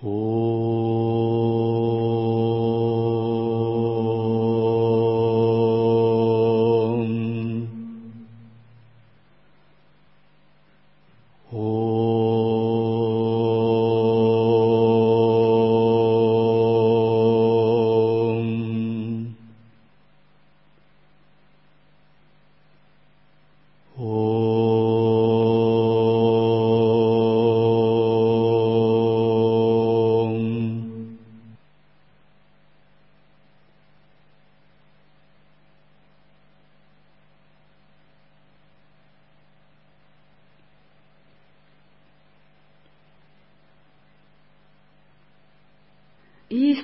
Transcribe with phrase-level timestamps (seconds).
[0.00, 0.27] Есть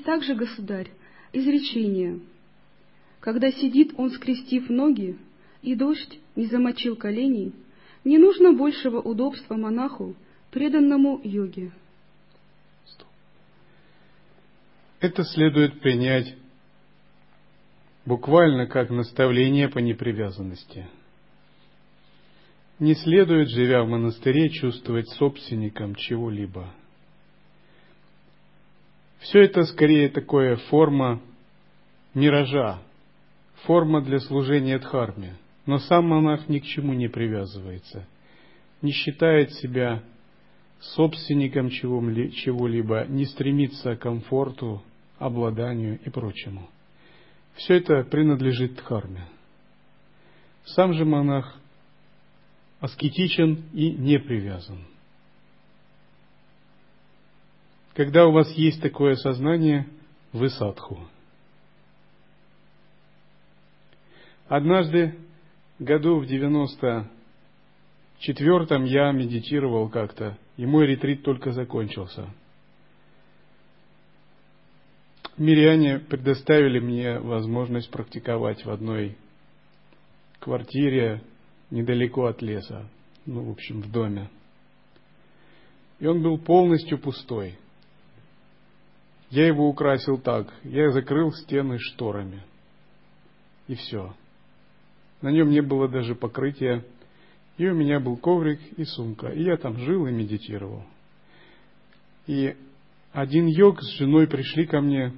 [0.05, 0.91] также, государь,
[1.33, 2.21] изречение.
[3.21, 5.17] Когда сидит он, скрестив ноги,
[5.63, 7.53] и дождь не замочил коленей,
[8.05, 10.15] не нужно большего удобства монаху,
[10.51, 11.73] преданному йоге.
[15.01, 16.35] Это следует принять
[18.07, 20.87] буквально как наставление по непривязанности.
[22.79, 26.73] Не следует, живя в монастыре, чувствовать собственником чего-либо–
[29.25, 31.21] все это скорее такая форма
[32.13, 32.83] миража,
[33.65, 35.37] форма для служения Дхарме.
[35.65, 38.07] Но сам монах ни к чему не привязывается,
[38.83, 40.03] не считает себя
[40.79, 44.83] собственником чего-либо, не стремится к комфорту,
[45.19, 46.69] обладанию и прочему.
[47.55, 49.25] Все это принадлежит Дхарме.
[50.67, 51.59] Сам же монах
[52.81, 54.85] аскетичен и не привязан.
[57.95, 59.87] Когда у вас есть такое сознание,
[60.33, 60.99] вы садху.
[64.49, 65.15] Однажды,
[65.79, 72.29] году в 94-м, я медитировал как-то, и мой ретрит только закончился.
[75.37, 79.17] Миряне предоставили мне возможность практиковать в одной
[80.41, 81.23] квартире
[81.71, 82.89] недалеко от леса,
[83.25, 84.29] ну, в общем, в доме.
[86.01, 87.57] И он был полностью пустой–
[89.35, 90.47] я его украсил так.
[90.63, 92.45] Я закрыл стены шторами.
[93.67, 94.15] И все.
[95.23, 96.85] На нем не было даже покрытия.
[97.57, 99.29] И у меня был коврик и сумка.
[99.29, 100.85] И я там жил и медитировал.
[102.29, 102.57] И
[103.13, 105.13] один йог с женой пришли ко мне,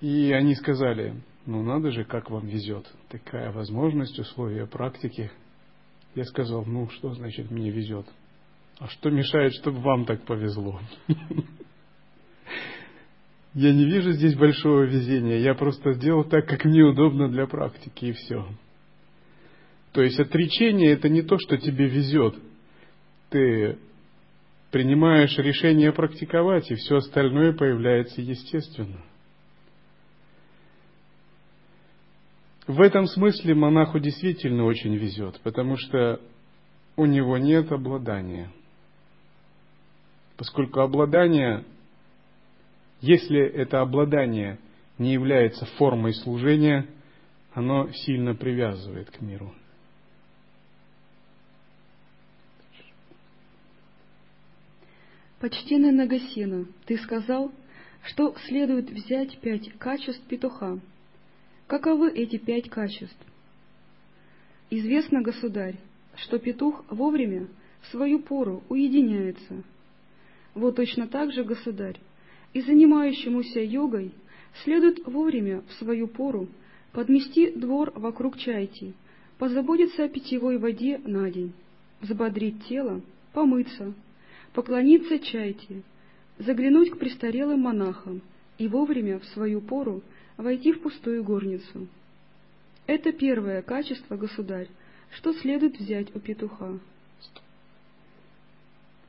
[0.00, 2.86] и они сказали, ну надо же, как вам везет.
[3.08, 5.30] Такая возможность, условия практики.
[6.14, 8.06] Я сказал, ну что значит мне везет?
[8.78, 10.80] А что мешает, чтобы вам так повезло?
[13.54, 15.38] Я не вижу здесь большого везения.
[15.38, 18.48] Я просто сделал так, как мне удобно для практики, и все.
[19.92, 22.34] То есть отречение это не то, что тебе везет.
[23.28, 23.78] Ты
[24.70, 29.02] принимаешь решение практиковать, и все остальное появляется естественно.
[32.66, 36.20] В этом смысле монаху действительно очень везет, потому что
[36.96, 38.50] у него нет обладания.
[40.38, 41.64] Поскольку обладание
[43.02, 44.58] если это обладание
[44.96, 46.86] не является формой служения,
[47.52, 49.52] оно сильно привязывает к миру.
[55.40, 57.52] Почтенный Нагасина, ты сказал,
[58.04, 60.78] что следует взять пять качеств петуха.
[61.66, 63.18] Каковы эти пять качеств?
[64.70, 65.76] Известно, государь,
[66.14, 67.48] что петух вовремя
[67.80, 69.64] в свою пору уединяется.
[70.54, 71.98] Вот точно так же, государь,
[72.52, 74.12] и занимающемуся йогой
[74.64, 76.48] следует вовремя в свою пору
[76.92, 78.92] подмести двор вокруг чайти,
[79.38, 81.52] позаботиться о питьевой воде на день,
[82.00, 83.00] взбодрить тело,
[83.32, 83.94] помыться,
[84.52, 85.82] поклониться чайти,
[86.38, 88.20] заглянуть к престарелым монахам
[88.58, 90.02] и вовремя в свою пору
[90.36, 91.88] войти в пустую горницу.
[92.86, 94.68] Это первое качество, государь,
[95.12, 96.78] что следует взять у петуха.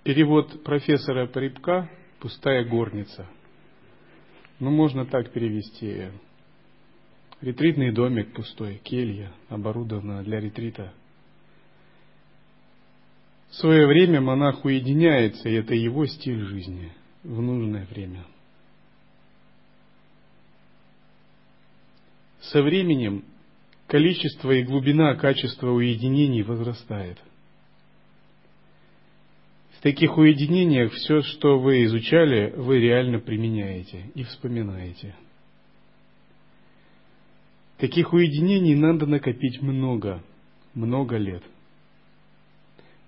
[0.04, 1.90] Перевод профессора Парибка
[2.24, 3.28] пустая горница.
[4.62, 6.08] Ну, можно так перевести.
[7.42, 10.94] Ретритный домик пустой, келья, оборудована для ретрита.
[13.50, 16.94] В свое время монах уединяется, и это его стиль жизни
[17.24, 18.24] в нужное время.
[22.40, 23.26] Со временем
[23.88, 27.18] количество и глубина качества уединений возрастает–
[29.84, 35.14] таких уединениях все, что вы изучали, вы реально применяете и вспоминаете.
[37.80, 40.24] Таких уединений надо накопить много,
[40.74, 41.44] много лет.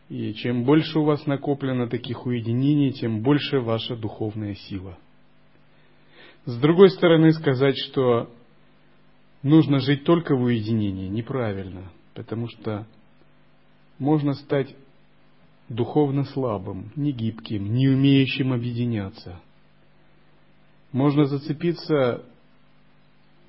[0.09, 4.97] И чем больше у вас накоплено таких уединений, тем больше ваша духовная сила.
[6.43, 8.29] С другой стороны, сказать, что
[9.43, 12.85] нужно жить только в уединении, неправильно, потому что
[13.97, 14.75] можно стать
[15.69, 19.39] духовно слабым, негибким, не умеющим объединяться.
[20.91, 22.23] Можно зацепиться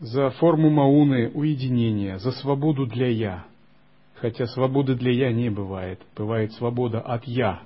[0.01, 3.47] за форму мауны уединения, за свободу для «я»,
[4.15, 7.63] хотя свободы для «я» не бывает, бывает свобода от «я».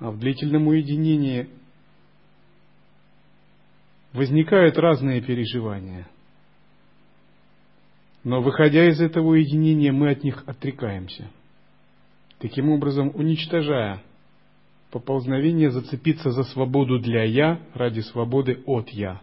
[0.00, 1.48] А в длительном уединении
[4.12, 6.08] возникают разные переживания.
[8.22, 11.30] Но выходя из этого уединения, мы от них отрекаемся.
[12.38, 14.02] Таким образом, уничтожая
[14.90, 19.20] поползновение зацепиться за свободу для «я» ради свободы от «я».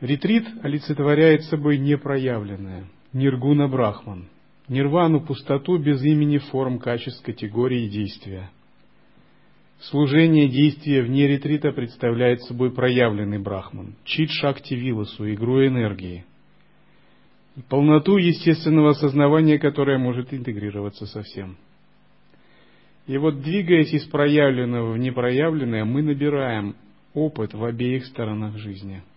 [0.00, 4.28] Ретрит олицетворяет собой непроявленное, ниргуна брахман,
[4.68, 8.50] нирвану, пустоту без имени форм, качеств, категории действия.
[9.80, 16.24] Служение действия вне ретрита представляет собой проявленный брахман, чит шакти виласу, игру энергии,
[17.68, 21.56] полноту естественного осознавания, которое может интегрироваться со всем.
[23.06, 26.76] И вот двигаясь из проявленного в непроявленное, мы набираем
[27.14, 29.02] опыт в обеих сторонах жизни–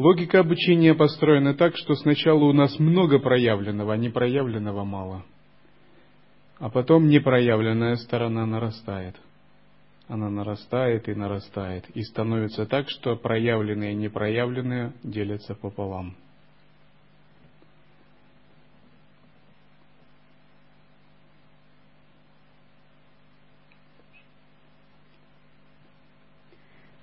[0.00, 5.24] Логика обучения построена так, что сначала у нас много проявленного, а непроявленного мало.
[6.58, 9.16] А потом непроявленная сторона нарастает.
[10.10, 11.88] Она нарастает и нарастает.
[11.94, 16.16] И становится так, что проявленные и непроявленные делятся пополам.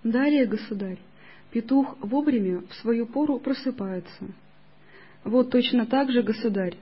[0.04, 1.00] Далее, государь,
[1.52, 4.26] Петух вовремя в свою пору просыпается.
[5.24, 6.76] Вот точно так же, государь,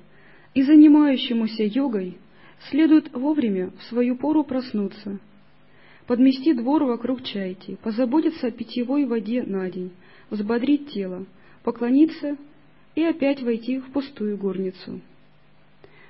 [0.55, 2.17] и занимающемуся йогой
[2.71, 5.19] следует вовремя в свою пору проснуться,
[6.07, 9.91] подмести двор вокруг чайки, позаботиться о питьевой воде на день,
[10.29, 11.25] взбодрить тело,
[11.63, 12.37] поклониться
[12.95, 15.01] и опять войти в пустую горницу.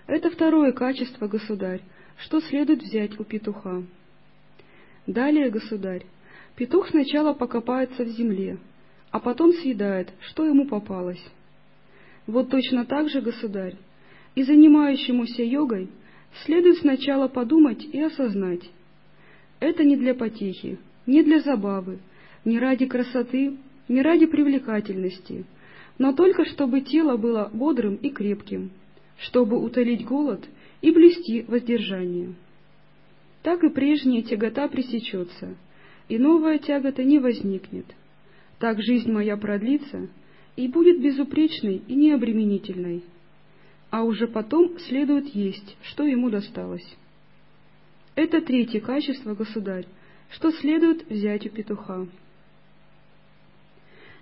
[0.08, 1.82] Это второе качество, государь,
[2.18, 3.84] что следует взять у петуха.
[5.08, 6.06] Далее, государь,
[6.56, 8.58] Петух сначала покопается в земле,
[9.12, 11.24] а потом съедает, что ему попалось.
[12.28, 13.76] Вот точно так же, государь,
[14.36, 15.90] и занимающемуся йогой
[16.46, 18.62] следует сначала подумать и осознать.
[19.60, 22.00] Это не для потехи, не для забавы,
[22.44, 23.58] не ради красоты,
[23.88, 25.46] не ради привлекательности,
[25.98, 28.72] но только чтобы тело было бодрым и крепким,
[29.18, 30.46] чтобы утолить голод
[30.82, 32.34] и блюсти воздержание.
[33.44, 35.56] Так и прежняя тягота пресечется,
[36.10, 37.86] и новая тягота не возникнет.
[38.60, 40.08] Так жизнь моя продлится
[40.56, 43.04] и будет безупречной и необременительной,
[43.90, 46.86] а уже потом следует есть, что ему досталось.
[48.16, 49.86] Это третье качество, государь,
[50.30, 52.08] что следует взять у петуха.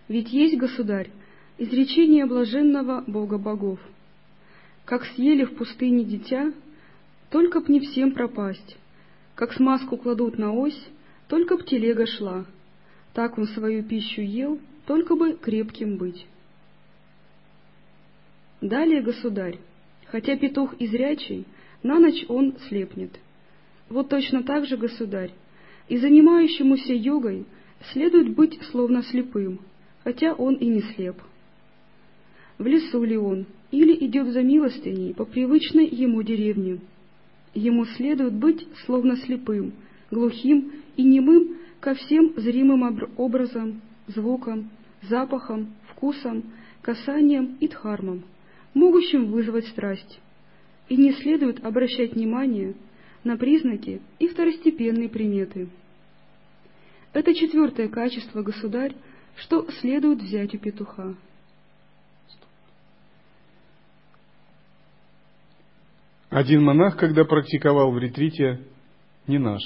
[0.08, 1.12] Ведь есть, государь,
[1.60, 3.80] изречение блаженного Бога богов.
[4.86, 6.52] Как съели в пустыне дитя,
[7.30, 8.78] только б не всем пропасть,
[9.36, 10.88] как смазку кладут на ось,
[11.28, 12.46] только б телега шла.
[13.14, 16.26] Так он свою пищу ел, только бы крепким быть.
[18.60, 19.60] Далее, государь,
[20.08, 21.46] хотя петух изрячий,
[21.84, 23.12] на ночь он слепнет.
[23.94, 25.30] Вот точно так же, государь,
[25.88, 27.46] и занимающемуся йогой
[27.92, 29.60] следует быть словно слепым,
[30.04, 31.22] хотя он и не слеп.
[32.58, 36.80] В лесу ли он, или идет за милостыней по привычной ему деревне,
[37.54, 39.74] ему следует быть словно слепым,
[40.10, 44.72] глухим и немым ко всем зримым образом, звукам,
[45.04, 46.46] запахам, вкусам,
[46.82, 48.24] касаниям и дхармам,
[48.74, 50.20] могущим вызвать страсть.
[50.90, 52.74] И не следует обращать внимание
[53.24, 55.70] на признаки и второстепенные приметы.
[57.14, 58.96] Это четвертое качество, государь,
[59.36, 61.16] что следует взять у петуха.
[66.30, 68.62] Один монах, когда практиковал в ретрите,
[69.28, 69.62] не наш,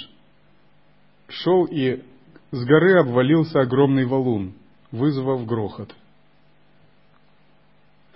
[1.29, 2.03] шел и
[2.51, 4.53] с горы обвалился огромный валун,
[4.91, 5.95] вызвав грохот.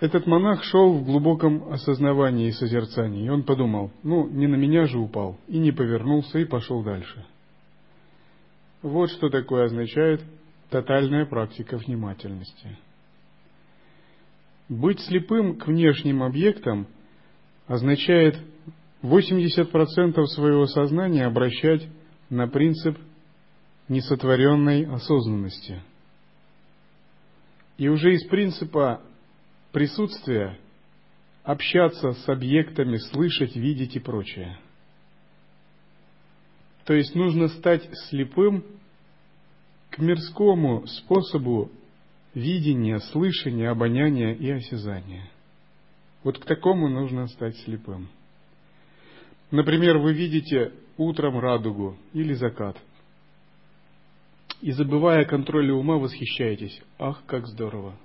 [0.02, 4.86] Этот монах шел в глубоком осознавании и созерцании, и он подумал, ну, не на меня
[4.86, 7.24] же упал, и не повернулся, и пошел дальше.
[8.82, 10.20] Вот что такое означает
[10.70, 12.76] тотальная практика внимательности.
[14.68, 16.88] Быть слепым к внешним объектам
[17.68, 18.36] означает
[19.04, 21.86] 80% своего сознания обращать
[22.28, 22.98] на принцип
[23.88, 25.80] несотворенной осознанности.
[27.78, 29.00] И уже из принципа
[29.72, 30.58] присутствия
[31.42, 34.58] общаться с объектами, слышать, видеть и прочее.
[36.84, 38.64] То есть нужно стать слепым
[39.90, 41.70] к мирскому способу
[42.34, 45.28] видения, слышания, обоняния и осязания.
[46.22, 48.08] Вот к такому нужно стать слепым.
[49.50, 52.76] Например, вы видите утром радугу или закат.
[54.60, 56.80] И забывая о контроле ума, восхищаетесь.
[56.98, 57.96] Ах, как здорово!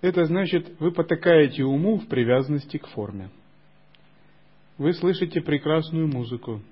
[0.00, 3.30] Это значит, вы потакаете уму в привязанности к форме.
[4.78, 6.62] Вы слышите прекрасную музыку,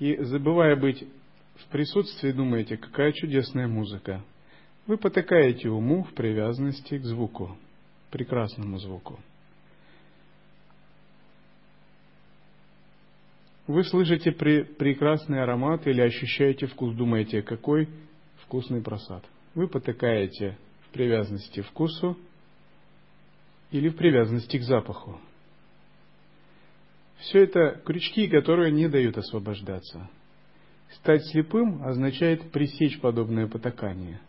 [0.00, 1.06] и, забывая быть
[1.56, 4.24] в присутствии, думаете, какая чудесная музыка.
[4.86, 7.56] Вы потакаете уму в привязанности к звуку,
[8.10, 9.20] прекрасному звуку.
[13.68, 17.88] Вы слышите при, прекрасный аромат или ощущаете вкус, думаете, какой
[18.38, 19.22] вкусный просад.
[19.54, 22.16] Вы потакаете в привязанности вкусу
[23.70, 25.18] или в привязанности к запаху.
[27.18, 30.08] Все это крючки, которые не дают освобождаться.
[30.94, 34.20] Стать слепым означает пресечь подобное потакание.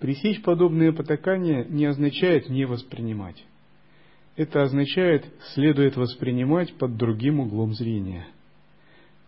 [0.00, 3.42] Пресечь подобное потакание не означает не воспринимать.
[4.36, 8.26] Это означает, следует воспринимать под другим углом зрения.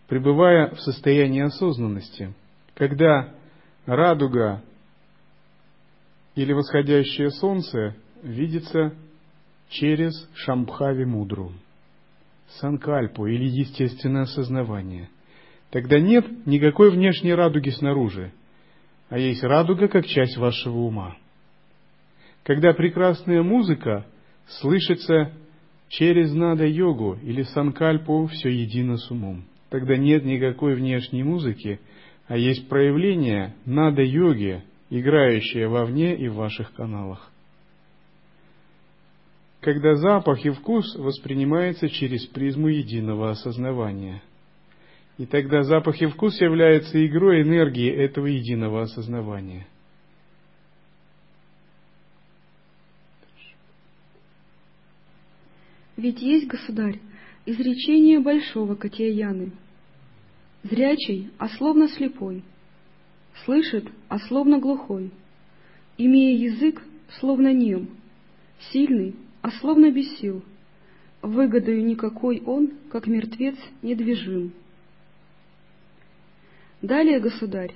[0.07, 2.33] Пребывая в состоянии осознанности,
[2.73, 3.33] когда
[3.85, 4.61] радуга
[6.35, 8.93] или восходящее солнце видится
[9.69, 11.51] через Шамбхави Мудру,
[12.59, 15.09] Санкальпу или естественное осознавание.
[15.71, 18.31] Тогда нет никакой внешней радуги снаружи,
[19.09, 21.17] а есть радуга как часть вашего ума.
[22.43, 24.05] Когда прекрасная музыка
[24.47, 25.33] слышится
[25.89, 31.79] через нада-йогу или санкальпу все едино с умом, тогда нет никакой внешней музыки,
[32.27, 37.31] а есть проявление нада-йоги, играющее вовне и в ваших каналах
[39.65, 44.21] когда запах и вкус воспринимаются через призму единого осознавания.
[45.17, 49.65] И тогда запах и вкус являются игрой энергии этого единого осознавания.
[55.97, 56.99] Ведь есть, государь,
[57.47, 59.51] изречение большого Катияны.
[60.61, 62.43] Зрячий, а словно слепой,
[63.45, 65.09] слышит, а словно глухой,
[65.97, 66.83] имея язык,
[67.19, 67.89] словно нем,
[68.71, 70.41] сильный, а словно без сил.
[71.21, 74.53] Выгодою никакой он, как мертвец, недвижим.
[76.81, 77.71] Далее, государь,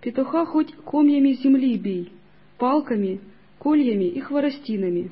[0.00, 2.12] петуха хоть комьями земли бей,
[2.56, 3.20] палками,
[3.58, 5.10] кольями и хворостинами,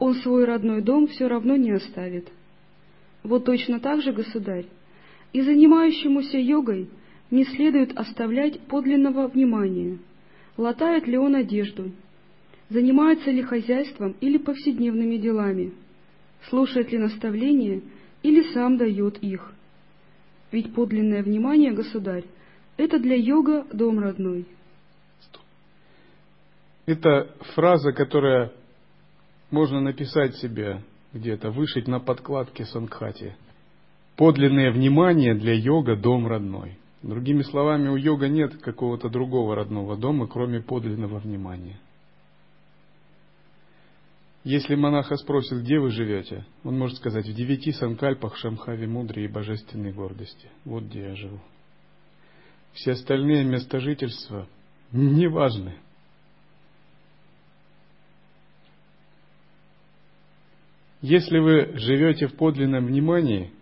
[0.00, 2.26] он свой родной дом все равно не оставит.
[3.22, 4.66] Вот точно так же, государь,
[5.32, 6.88] и занимающемуся йогой
[7.30, 9.98] не следует оставлять подлинного внимания,
[10.56, 11.92] латает ли он одежду,
[12.72, 15.72] занимается ли хозяйством или повседневными делами,
[16.48, 17.82] слушает ли наставления
[18.22, 19.52] или сам дает их.
[20.50, 22.24] Ведь подлинное внимание, государь,
[22.76, 24.46] это для йога дом родной.
[26.86, 28.52] Это фраза, которая
[29.50, 33.36] можно написать себе где-то, вышить на подкладке Сангхати.
[34.16, 36.78] Подлинное внимание для йога дом родной.
[37.02, 41.78] Другими словами, у йога нет какого-то другого родного дома, кроме подлинного внимания.
[44.44, 49.28] Если монаха спросит, где вы живете, он может сказать, в девяти санкальпах Шамхави мудрой и
[49.28, 50.48] божественной гордости.
[50.64, 51.40] Вот где я живу.
[52.72, 54.48] Все остальные места жительства
[54.90, 55.76] не важны.
[61.02, 63.52] Если вы живете в подлинном внимании,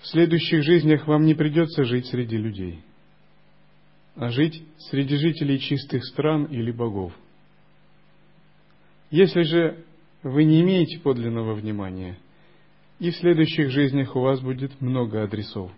[0.00, 2.82] в следующих жизнях вам не придется жить среди людей,
[4.16, 7.12] а жить среди жителей чистых стран или богов.
[9.12, 9.84] Если же
[10.22, 12.18] вы не имеете подлинного внимания,
[12.98, 15.70] и в следующих жизнях у вас будет много адресов.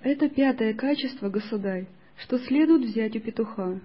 [0.00, 1.86] Это пятое качество, государь,
[2.16, 3.78] что следует взять у петуха.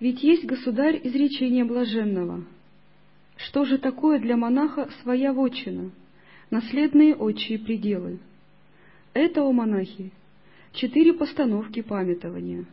[0.00, 2.44] Ведь есть, государь, изречение блаженного.
[3.36, 5.92] Что же такое для монаха своя вотчина,
[6.50, 8.18] наследные отчие пределы?
[9.14, 10.12] Это, у монахи,
[10.72, 12.64] четыре постановки памятования.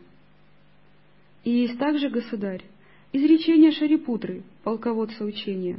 [1.44, 2.62] И есть также, государь,
[3.12, 5.78] изречение Шарипутры, полководца учения.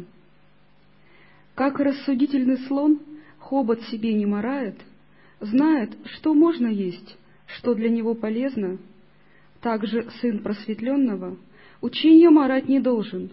[1.55, 2.99] Как рассудительный слон
[3.39, 4.75] хобот себе не морает,
[5.39, 8.77] знает, что можно есть, что для него полезно,
[9.61, 11.37] также сын просветленного
[11.81, 13.31] учение морать не должен,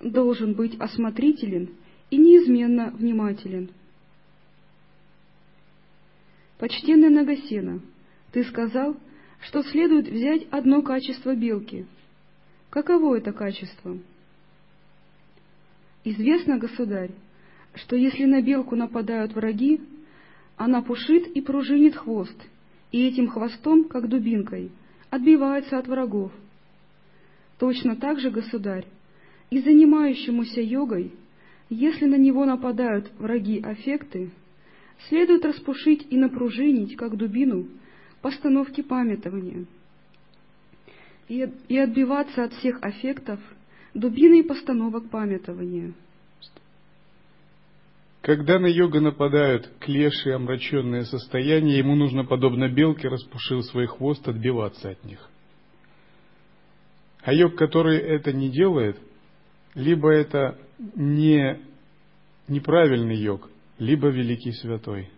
[0.00, 1.70] должен быть осмотрителен
[2.10, 3.70] и неизменно внимателен.
[6.58, 7.80] Почтенный Нагасена,
[8.32, 8.96] ты сказал,
[9.40, 11.86] что следует взять одно качество белки.
[12.70, 13.98] Каково это качество?
[16.04, 17.10] Известно, государь,
[17.74, 19.80] что если на белку нападают враги,
[20.56, 22.36] она пушит и пружинит хвост,
[22.90, 24.70] и этим хвостом, как дубинкой,
[25.10, 26.32] отбивается от врагов.
[27.58, 28.86] Точно так же, государь,
[29.50, 31.12] и занимающемуся йогой,
[31.68, 34.30] если на него нападают враги-аффекты,
[35.08, 37.66] следует распушить и напружинить, как дубину,
[38.22, 39.66] постановки памятования,
[41.28, 43.40] и, и отбиваться от всех аффектов
[43.94, 45.94] дубиной постановок памятования.
[48.22, 54.26] Когда на йога нападают клеши и омраченные состояния, ему нужно, подобно белке, распушил свой хвост,
[54.26, 55.30] отбиваться от них.
[57.22, 58.98] А йог, который это не делает,
[59.74, 60.58] либо это
[60.96, 61.60] не
[62.48, 63.48] неправильный йог,
[63.78, 65.10] либо великий святой.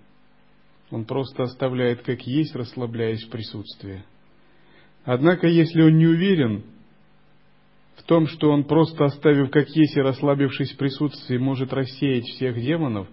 [0.91, 4.03] Он просто оставляет как есть, расслабляясь в присутствии.
[5.05, 6.65] Однако, если он не уверен
[7.97, 12.57] в том, что он просто оставив как есть и расслабившись в присутствии, может рассеять всех
[12.57, 13.09] демонов,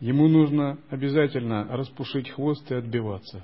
[0.00, 3.42] ему нужно обязательно распушить хвост и отбиваться.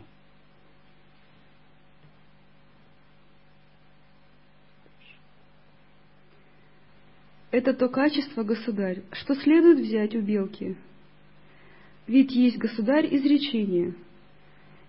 [7.50, 10.76] Это то качество, государь, что следует взять у белки–
[12.06, 13.94] ведь есть государь изречение.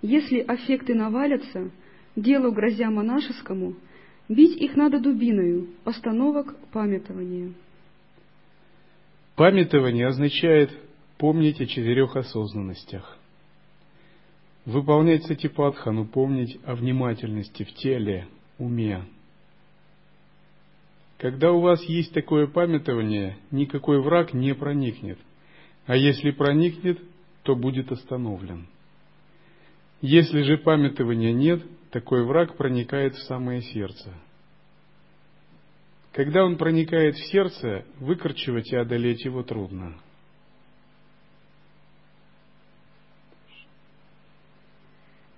[0.01, 1.71] Если аффекты навалятся,
[2.15, 3.75] делу грозя монашескому,
[4.27, 7.53] бить их надо дубиною, постановок памятования.
[9.35, 10.71] Памятование означает
[11.17, 13.17] помнить о четырех осознанностях.
[14.65, 19.03] Выполнять сатипатхану, помнить о внимательности в теле, уме.
[21.17, 25.17] Когда у вас есть такое памятование, никакой враг не проникнет–
[25.85, 26.99] а если проникнет,
[27.43, 28.67] то будет остановлен.
[30.01, 34.13] Если же памятования нет, такой враг проникает в самое сердце.
[36.11, 39.95] Когда он проникает в сердце, выкорчевать и одолеть его трудно.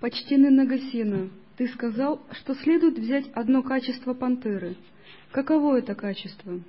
[0.00, 4.76] Почтенный Нагасина, ты сказал, что следует взять одно качество пантеры.
[5.32, 6.60] Каково это качество?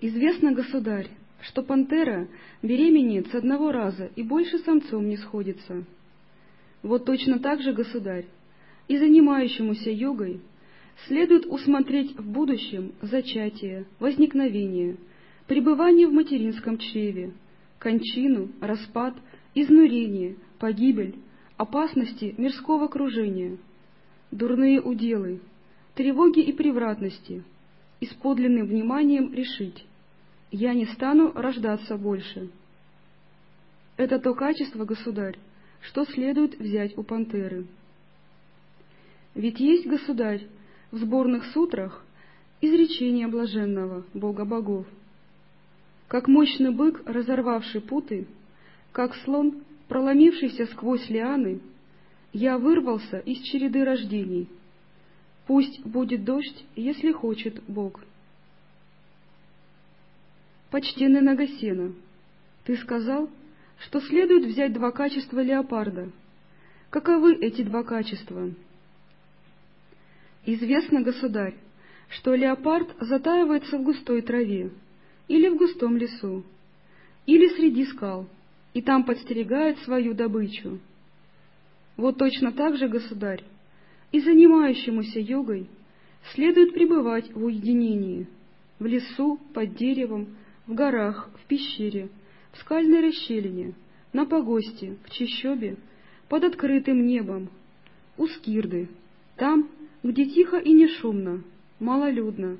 [0.00, 1.10] Известно, государь,
[1.48, 2.28] что пантера
[2.62, 5.84] беременеет с одного раза и больше самцом не сходится.
[6.82, 8.26] Вот точно так же, государь,
[8.88, 10.40] и занимающемуся йогой
[11.06, 14.96] следует усмотреть в будущем зачатие, возникновение,
[15.46, 17.32] пребывание в материнском чреве,
[17.78, 19.14] кончину, распад,
[19.54, 21.14] изнурение, погибель,
[21.56, 23.58] опасности мирского окружения,
[24.30, 25.40] дурные уделы,
[25.94, 27.44] тревоги и превратности,
[28.00, 29.84] и с подлинным вниманием решить,
[30.56, 32.48] я не стану рождаться больше.
[33.98, 35.38] Это то качество, государь,
[35.82, 37.66] что следует взять у пантеры.
[39.34, 40.46] Ведь есть, государь,
[40.90, 42.02] в сборных сутрах
[42.62, 44.86] изречение блаженного Бога богов.
[46.08, 48.26] Как мощный бык, разорвавший путы,
[48.92, 51.60] как слон, проломившийся сквозь лианы,
[52.32, 54.48] я вырвался из череды рождений.
[55.46, 58.00] Пусть будет дождь, если хочет Бог.
[60.76, 61.94] Почтенный Нагасена,
[62.64, 63.30] ты сказал,
[63.78, 66.10] что следует взять два качества леопарда.
[66.90, 68.50] Каковы эти два качества?
[70.44, 71.54] Известно, государь,
[72.10, 74.70] что леопард затаивается в густой траве,
[75.28, 76.44] или в густом лесу,
[77.24, 78.28] или среди скал,
[78.74, 80.78] и там подстерегает свою добычу.
[81.96, 83.42] Вот точно так же, государь,
[84.12, 85.68] и занимающемуся йогой
[86.34, 88.26] следует пребывать в уединении,
[88.78, 92.08] в лесу, под деревом, в горах, в пещере,
[92.52, 93.74] в скальной расщелине,
[94.12, 95.76] на погосте, в чащобе,
[96.28, 97.48] под открытым небом,
[98.16, 98.88] у скирды,
[99.36, 99.68] там,
[100.02, 101.42] где тихо и не шумно,
[101.78, 102.56] малолюдно,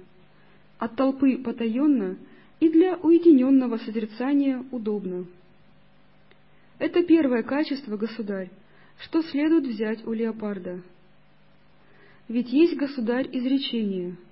[0.78, 2.16] от толпы потаенно
[2.60, 5.26] и для уединенного созерцания удобно.
[6.78, 8.50] Это первое качество, государь,
[8.98, 10.82] что следует взять у леопарда.
[12.28, 14.16] Ведь есть, государь, изречение—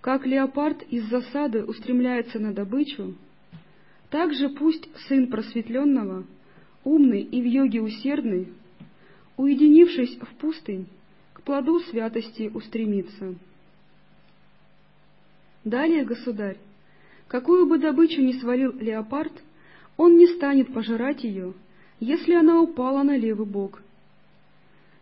[0.00, 3.14] как леопард из засады устремляется на добычу,
[4.08, 6.24] так же пусть сын просветленного,
[6.84, 8.48] умный и в йоге усердный,
[9.36, 10.86] уединившись в пустынь,
[11.34, 13.34] к плоду святости устремится.
[15.64, 16.56] Далее, государь,
[17.28, 19.32] какую бы добычу ни свалил леопард,
[19.98, 21.52] он не станет пожирать ее,
[22.00, 23.82] если она упала на левый бок.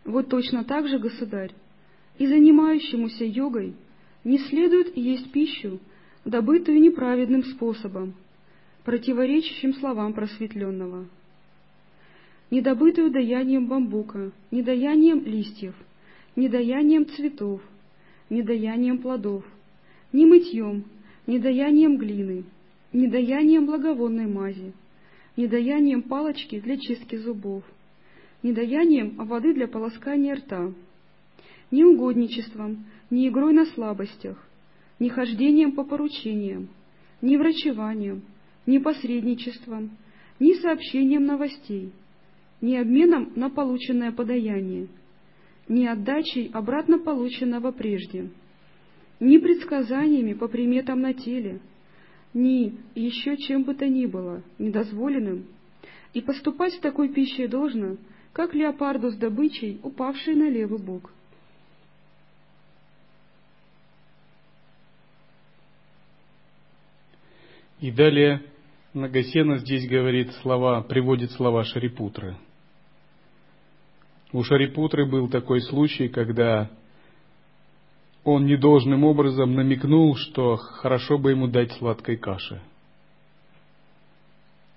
[0.03, 1.53] Вот точно так же, государь,
[2.17, 3.75] и занимающемуся йогой—
[4.23, 5.79] не следует есть пищу,
[6.25, 8.13] добытую неправедным способом,
[8.83, 11.07] противоречащим словам просветленного.
[12.51, 15.75] не добытую даянием бамбука, не даянием листьев,
[16.35, 17.61] не даянием цветов,
[18.29, 19.43] не даянием плодов,
[20.11, 20.85] не мытьем,
[21.27, 22.43] не даянием глины,
[22.91, 24.73] не даянием благовонной мази,
[25.37, 27.63] не даянием палочки для чистки зубов,
[28.41, 30.73] не даянием воды для полоскания рта,
[31.71, 34.37] ни угодничеством, ни игрой на слабостях,
[34.99, 36.69] ни хождением по поручениям,
[37.21, 38.21] ни врачеванием,
[38.65, 39.91] ни посредничеством,
[40.39, 41.91] ни сообщением новостей,
[42.61, 44.87] ни обменом на полученное подаяние,
[45.67, 48.29] ни отдачей обратно полученного прежде,
[49.19, 51.59] ни предсказаниями по приметам на теле,
[52.33, 55.45] ни еще чем бы то ни было, недозволенным,
[56.13, 57.97] и поступать с такой пищей должно,
[58.33, 61.11] как леопарду с добычей, упавшей на левый бок.
[67.79, 68.41] И далее
[68.93, 72.35] Нагасена здесь говорит слова, приводит слова Шарипутры.
[74.33, 76.69] У Шарипутры был такой случай, когда
[78.23, 82.61] он недолжным образом намекнул, что хорошо бы ему дать сладкой каши.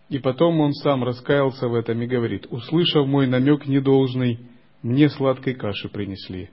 [0.08, 4.38] И потом он сам раскаялся в этом и говорит, услышав мой намек недолжный,
[4.82, 6.50] мне сладкой каши принесли.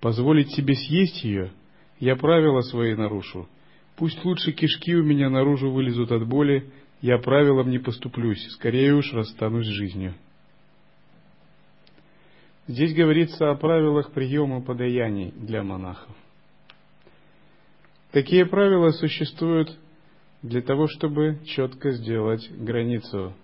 [0.00, 1.52] Позволить себе съесть ее,
[1.98, 3.48] я правила свои нарушу,
[3.98, 9.12] Пусть лучше кишки у меня наружу вылезут от боли, я правилам не поступлюсь, скорее уж
[9.12, 10.14] расстанусь с жизнью.
[12.68, 16.14] Здесь говорится о правилах приема подаяний для монахов.
[18.12, 19.76] Такие правила существуют
[20.42, 23.34] для того, чтобы четко сделать границу,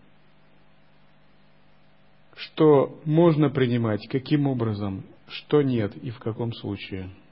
[2.37, 7.11] что можно принимать, каким образом, что нет и в каком случае–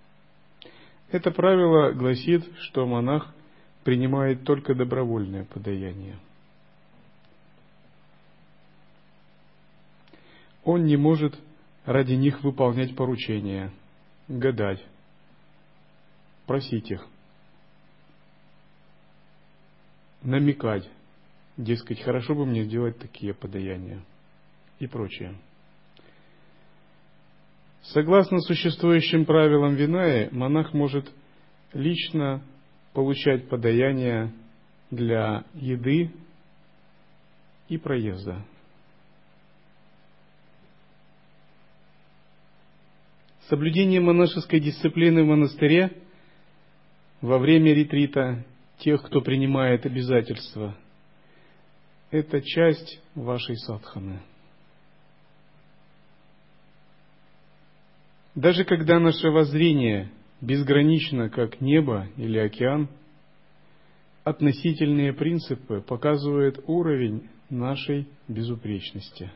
[1.12, 3.35] это правило гласит, что монах
[3.85, 6.18] принимает только добровольное подаяние.
[10.64, 11.38] Он не может
[11.85, 13.72] ради них выполнять поручения,
[14.29, 14.83] гадать,
[16.46, 17.07] просить их,
[20.22, 20.88] намекать,
[21.57, 24.03] дескать, хорошо бы мне сделать такие подаяния
[24.79, 25.37] и прочее.
[27.92, 31.12] Согласно существующим правилам Винаи, монах может
[31.74, 32.42] лично
[32.94, 34.33] получать подаяние
[34.90, 36.11] для еды
[37.68, 38.46] и проезда.
[43.50, 45.92] Соблюдение монашеской дисциплины в монастыре
[47.20, 48.42] во время ретрита
[48.78, 50.74] тех, кто принимает обязательства,
[52.11, 54.22] это часть вашей садханы–
[58.35, 62.88] Даже когда наше воззрение безгранично, как небо или океан,
[64.25, 69.31] относительные принципы показывают уровень нашей безупречности.